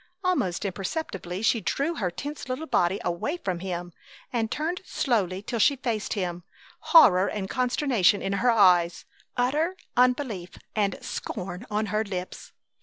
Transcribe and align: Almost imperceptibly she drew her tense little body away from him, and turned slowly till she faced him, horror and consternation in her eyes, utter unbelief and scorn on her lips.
Almost 0.23 0.65
imperceptibly 0.65 1.43
she 1.43 1.61
drew 1.61 1.93
her 1.93 2.09
tense 2.09 2.49
little 2.49 2.65
body 2.65 2.99
away 3.05 3.37
from 3.37 3.59
him, 3.59 3.93
and 4.33 4.49
turned 4.49 4.81
slowly 4.83 5.43
till 5.43 5.59
she 5.59 5.75
faced 5.75 6.13
him, 6.13 6.41
horror 6.79 7.27
and 7.27 7.47
consternation 7.47 8.19
in 8.19 8.33
her 8.41 8.49
eyes, 8.49 9.05
utter 9.37 9.77
unbelief 9.95 10.57
and 10.75 10.97
scorn 11.03 11.67
on 11.69 11.85
her 11.93 12.03
lips. 12.03 12.51